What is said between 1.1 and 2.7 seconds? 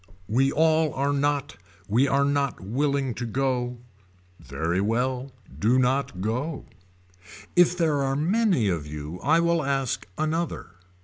not we are not